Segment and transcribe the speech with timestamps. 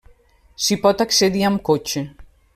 [0.67, 2.05] S'hi pot accedir amb cotxe.